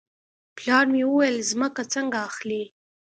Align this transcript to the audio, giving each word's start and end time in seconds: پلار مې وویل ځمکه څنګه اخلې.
پلار 0.57 0.85
مې 0.93 1.03
وویل 1.07 1.37
ځمکه 1.51 1.83
څنګه 1.93 2.17
اخلې. 2.29 2.63